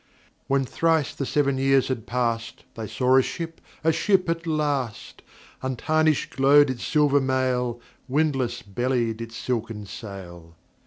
When 0.47 0.65
thrice 0.65 1.13
the 1.13 1.27
seven 1.27 1.59
years 1.59 1.87
had 1.89 2.07
passed 2.07 2.63
They 2.73 2.87
saw 2.87 3.17
a 3.17 3.21
ship, 3.21 3.61
a 3.83 3.91
ship 3.91 4.27
at 4.31 4.47
last! 4.47 5.21
Untarnished 5.61 6.35
glowed 6.37 6.71
its 6.71 6.83
silver 6.83 7.21
mail, 7.21 7.79
Windless 8.07 8.63
bellied 8.63 9.21
its 9.21 9.35
silken 9.37 9.85
sail. 9.85 10.55